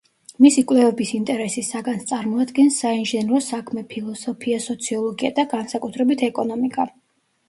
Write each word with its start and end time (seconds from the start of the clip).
მისი 0.43 0.61
კვლევების 0.69 1.09
ინტერესის 1.17 1.67
საგანს 1.73 2.07
წარმოადგენს 2.11 2.77
საინჟინრო 2.83 3.41
საქმე, 3.47 3.83
ფილოსოფია, 3.91 4.57
სოციოლოგია 4.63 5.31
და 5.41 5.45
განსაკუთრებით 5.53 6.25
ეკონომიკა. 6.29 6.87